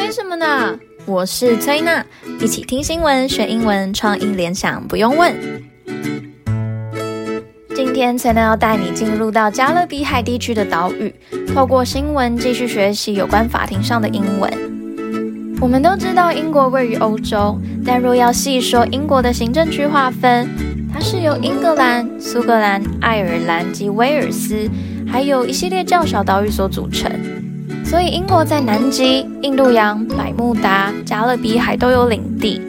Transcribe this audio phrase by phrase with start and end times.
[0.00, 0.78] 催什么呢？
[1.04, 2.02] 我是崔娜，
[2.40, 5.34] 一起听新闻学英文，创意联想不用问。
[7.76, 11.14] 今天崔娜要带你进入到加勒比海地区的岛屿，
[11.52, 14.50] 透过新闻继续学习有关法庭上的英文。
[15.60, 20.48] 我们都知道英国位于欧洲，但若要细说英国的行政区划分，
[20.90, 24.66] 它是由英格兰、苏格兰、爱尔兰及威尔斯，
[25.06, 27.12] 还有一系列较小岛屿所组成。
[27.90, 32.62] 所以，英国在南极、印度洋、百慕达、加勒比海都有领地。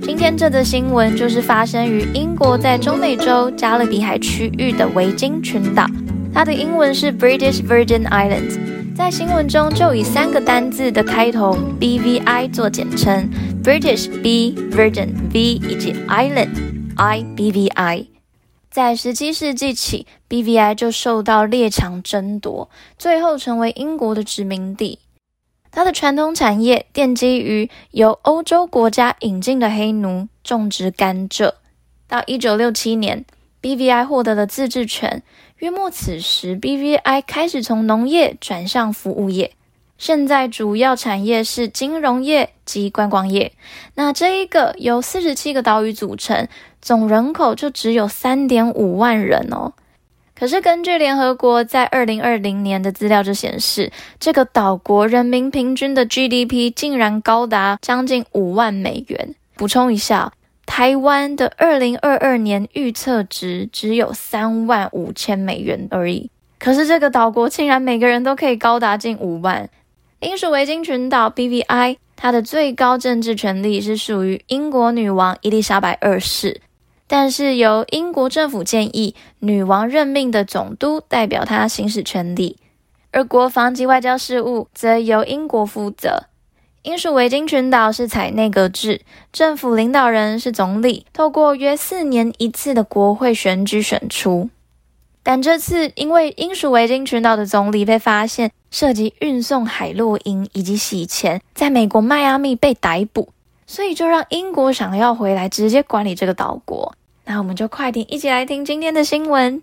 [0.00, 5.84] 今天这则新闻就是发生于英国在中美洲加勒比海区域的维京群岛，
[6.32, 8.56] 它的英文是 British Virgin Islands。
[8.94, 13.28] 在新闻中就以三个单字的开头 BVI 做简称
[13.64, 16.50] ：British B、Virgin V 以及 Island
[16.94, 18.17] I BVI。
[18.70, 22.68] 在十七世纪起，BVI 就受到列强争夺，
[22.98, 24.98] 最后成为英国的殖民地。
[25.70, 31.52] 它的传统产业奠基于由欧洲国家引进的黑奴种植甘蔗。
[32.06, 33.24] 到一九六七年
[33.62, 35.22] ，BVI 获得了自治权。
[35.58, 39.52] 约莫此时，BVI 开始从农业转向服务业。
[39.98, 43.52] 现在主要产业是金融业及观光业。
[43.96, 46.48] 那这一个由四十七个岛屿组成，
[46.80, 49.72] 总人口就只有三点五万人哦。
[50.36, 59.34] 可是根据联合国在二零二零年的资料就显示，这个岛国人民平均的 GDP 竟然高达将近五万美元。
[59.56, 60.32] 补充一下，
[60.64, 66.30] 台湾的二零二二年预测值只有三万五千美元而已。
[66.60, 69.68] 可是这个岛国竟然每个人都可以高达近五万。
[70.20, 76.60] 英属维京群岛 （BVI） 它的最高政治权力是属于英国女王伊丽莎白二世，
[77.06, 82.56] 但是由英国政府建议女王任命的总督代表她行使权力，
[83.12, 86.24] 而国防及外交事务则由英国负责。
[86.82, 94.50] 英属维京群岛是采内阁制，政府领导人是总理，透过约四年一次的国会选举选出。
[95.22, 103.29] 但这次因为英属维京群岛的总理被发现涉及运送海洛因以及洗钱，在美国迈阿密被逮捕，
[103.67, 106.95] 所以就让英国想要回来直接管理这个岛国。
[107.25, 109.61] 那我们就快点一起来听今天的新闻。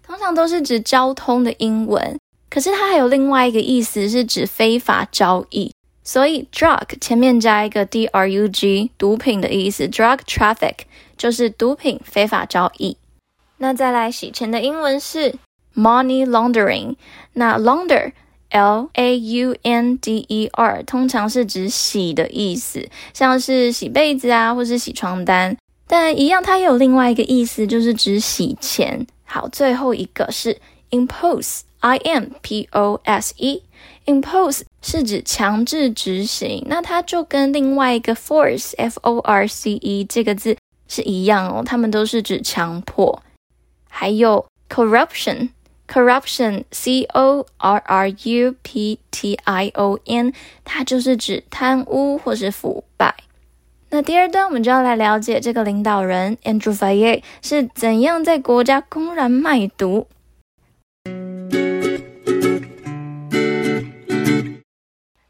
[0.03, 2.19] 通常都是指交通的英文，
[2.49, 5.73] 可是它还有另外一个意思，是指非法交易。
[6.03, 10.75] 所以 drug 前面加一个 d r u g，毒品的意思，drug traffic
[11.19, 12.97] 就是毒品非法交易。
[13.59, 15.35] 那再来洗钱的英文是
[15.75, 16.95] money laundering，
[17.33, 18.13] 那 launder
[18.51, 25.57] l a u n d e r 通常是指洗的意思，像是洗被子啊，或是洗床单。
[25.87, 29.07] 但一样，它也有另外一个意思，就是指洗钱。
[29.25, 30.59] 好，最后一个是
[30.91, 33.63] impose，i m p o s e。
[34.07, 40.57] impose 是指强制执行，那它就跟另外一个 force f o r c e 这个字
[40.89, 43.23] 是一样哦，他们都是指强迫。
[43.89, 45.51] 还有 corruption
[45.87, 50.33] corruption c o r r u p t i o n，
[50.65, 53.15] 它就是指贪污或是腐败。
[53.91, 60.07] 那第二段我们就要来了解这个领导人 Andrew Fayet 是怎样在国家公然卖毒。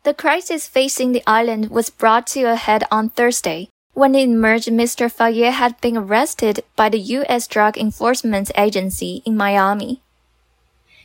[0.03, 3.69] The crisis facing the island was brought to a head on Thursday
[3.99, 5.11] when it emerged Mr.
[5.11, 7.49] Fayet had been arrested by the U.S.
[7.49, 10.03] Drug Enforcement Agency in Miami.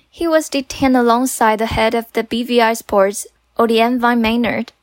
[0.08, 3.26] He was detained alongside the head of the BVI Sports,
[3.58, 4.74] Oliane Vine Maynard,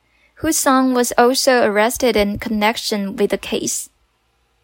[0.43, 3.89] whose son was also arrested in connection with the case.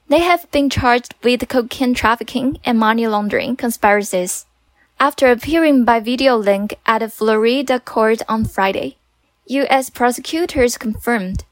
[0.09, 4.45] They have been charged with cocaine trafficking and money laundering conspiracies
[4.99, 8.97] after appearing by video link at a Florida court on Friday.
[9.45, 9.89] U.S.
[9.89, 11.45] prosecutors confirmed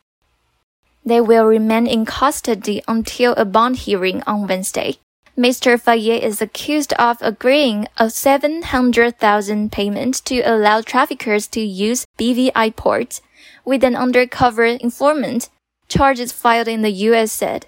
[1.04, 4.96] they will remain in custody until a bond hearing on Wednesday.
[5.36, 5.78] Mr.
[5.78, 13.22] Fayet is accused of agreeing a 700,000 payment to allow traffickers to use BVI ports
[13.64, 15.48] with an undercover informant,
[15.88, 17.32] charges filed in the U.S.
[17.32, 17.62] said.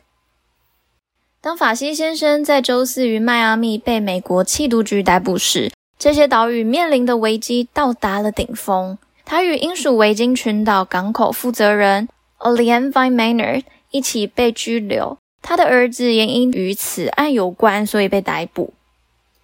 [1.41, 8.99] 当法西先生在周四于迈阿密被美国缉毒局逮捕时，这些岛屿面临的危机到达了顶峰。
[9.25, 12.09] 他与英属维京群岛港口负责人
[12.39, 18.74] Olian Vine Maynard 一起被拘留，他的儿子也因与此案有关，所以被逮捕。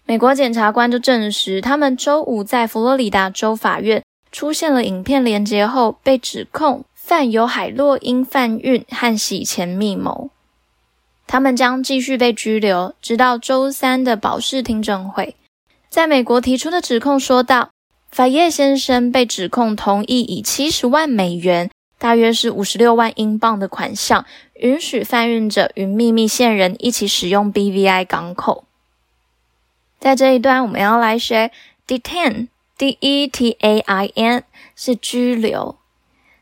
[0.05, 10.29] 美国检察官就证实，他们周五在佛罗里达州法院出现了影片连接后，被指控犯有海洛因贩运和洗钱密谋。
[11.25, 15.35] 他们将继续被拘留，直到周三的保释听证会。
[15.89, 17.69] 在美国提出的指控说道。
[18.11, 21.71] 法叶先生被指控同意以七十万美元
[22.03, 28.65] （大约是五十六万英镑）的款项，允许贩运者与秘密线人一起使用 BVI 港口。
[30.01, 31.49] 在这一段，我们要来学
[31.87, 34.43] detain，D-E-T-A-I-N
[34.75, 35.77] 是拘留。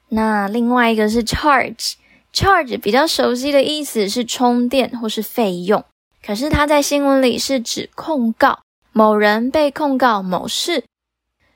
[0.09, 5.85] 那另外一个是 charge，charge 比较熟悉的意思是充电或是费用，
[6.25, 8.61] 可是它在新闻里是指控告
[8.91, 10.83] 某人被控告某事。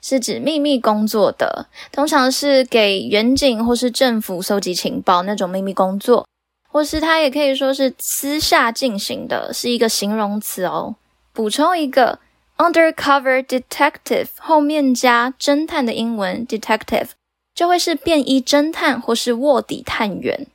[0.00, 6.26] 是指秘密工作的，通常是给远景或是政府搜集情报那种秘密工作，
[6.68, 10.96] 或是它也可以说是私下进行的，是一个形容词哦。
[11.32, 12.18] 补充一个
[12.56, 17.10] ，undercover detective 后面加侦探的英文 detective
[17.54, 20.48] 就会是便衣侦探或是卧底探员。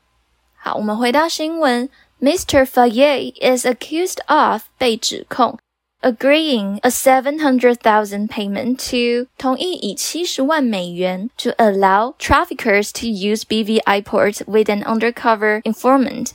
[0.57, 1.89] 好，我们回到新闻
[2.21, 2.65] ，Mr.
[2.65, 5.57] Faye is accused of 被指控。
[6.01, 14.69] Agreeing a seven hundred thousand payment to 同意以七十万美元 to allow traffickers to use BVI port with
[14.69, 16.33] an undercover informant，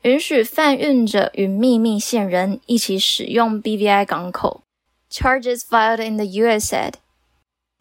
[0.00, 4.62] 允许贩运者与秘密线人一起使用 BVI 港口。
[5.10, 6.90] Charges filed in the USA。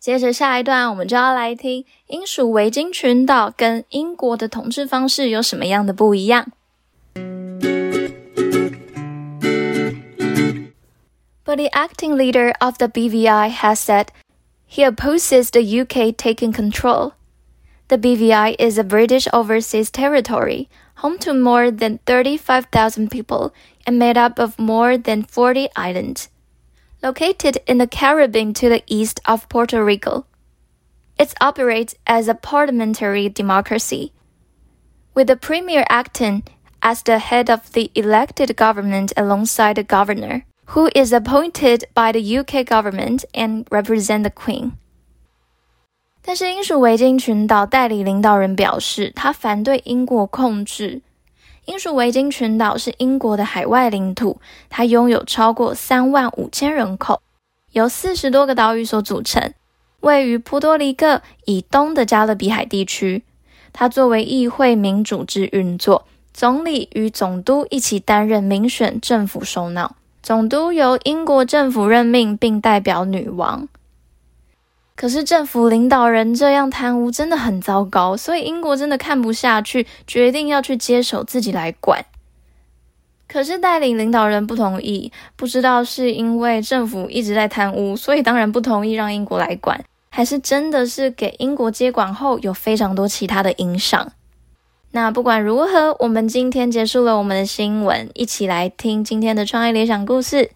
[0.01, 6.51] 接着下一段，我们就要来听英属维京群岛跟英国的统治方式有什么样的不一样。
[11.43, 14.11] But the acting leader of the BVI has said
[14.65, 17.15] he opposes the UK taking control.
[17.89, 23.53] The BVI is a British overseas territory, home to more than 35,000 people
[23.85, 26.29] and made up of more than 40 islands.
[27.03, 30.25] Located in the Caribbean to the east of Puerto Rico,
[31.19, 34.13] it operates as a parliamentary democracy,
[35.13, 36.43] with the premier acting
[36.81, 42.19] as the head of the elected government alongside the governor, who is appointed by the
[42.19, 44.71] UK government and represent the Queen.
[46.23, 51.01] 但是英属维京群岛代理领导人表示，他反对英国控制。
[51.65, 57.21] 英属维京群岛是英国的海外领土，它拥有超过三万五千人口，
[57.71, 59.53] 由四十多个岛屿所组成，
[59.99, 63.23] 位于波多黎各以东的加勒比海地区。
[63.71, 73.67] 它作为议会民主制运作，总理与总督一起担任民选政府首脑，总督由英国政府任命，并代表女王。
[74.95, 82.05] 可是政府领导人这样贪污真的很糟糕，所以英国真的看不下去，决定要去接手自己来管。
[83.27, 94.11] 可是带领领导人不同意，不知道是因为政府一直在贪污，所以当然不同意让英国来管，还是真的是给英国接管后有非常多其他的影响。
[94.93, 100.51] 那不管如何，我们今天结束了我们的新闻，一起来听今天的创意联想故事。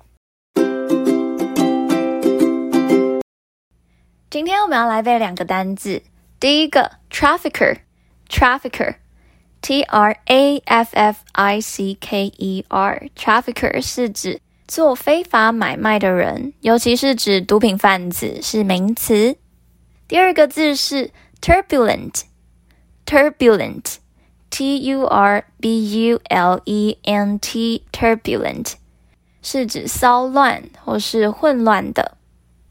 [4.30, 6.02] 今天我们要来背两个单字。
[6.38, 19.38] 第一个，trafficker，trafficker，T R A F F I C K E R，trafficker 是指做非法买卖的人，尤其是指毒品贩子，是名词。
[20.10, 21.12] 第二个字是
[21.42, 23.96] turbulent，turbulent
[24.56, 28.74] turbulent，turbulent，T U R B U L E N T，turbulent
[29.42, 32.18] 是指骚乱或是混乱的。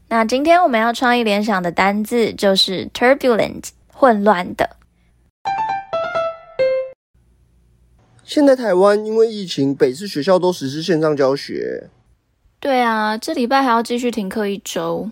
[0.07, 4.77] 那今天我们要创意联想的单字就是 turbulent，混乱的。
[8.23, 11.89] 现在台湾因为疫情，北市学校都实施线上教学。
[12.59, 15.11] 对啊，这礼拜还要继续停课一周。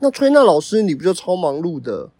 [0.00, 2.10] 那崔娜老师，你不就超忙碌的？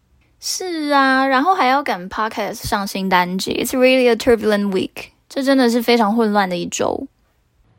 [0.43, 3.63] 是啊，然后还要赶 podcast 上新单集。
[3.63, 5.09] It's really a turbulent week。
[5.29, 7.07] 这真的是非常混乱的一周。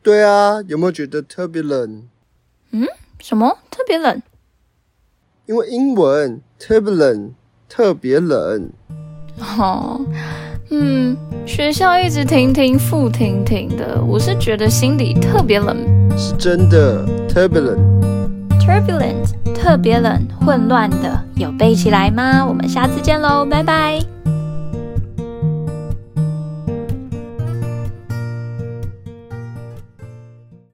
[0.04, 2.04] 对啊，有没有觉得 turbulent？
[2.70, 2.88] 嗯？
[3.20, 4.22] 什么特别冷？
[5.48, 7.32] 因为英文 turbulent
[7.68, 8.70] 特别冷。
[9.40, 10.00] 哦，
[10.70, 15.76] 嗯，学校一直停停复停停的，我是觉得心里特别冷。
[16.16, 22.44] 是真的 turbulent，turbulent 特别冷，混乱的，有背起来吗？
[22.46, 24.21] 我们下次见喽，拜拜。